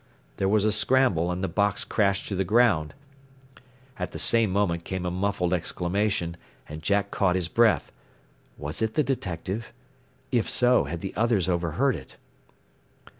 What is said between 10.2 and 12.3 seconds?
If so, had the others overheard it?